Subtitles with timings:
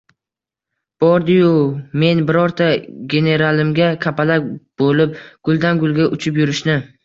[1.03, 1.51] —Bordi-yu
[2.05, 2.71] men birorta
[3.15, 4.51] generalimga kapalak
[4.85, 5.17] bo‘lib
[5.51, 6.85] guldan-gulga uchib yurishni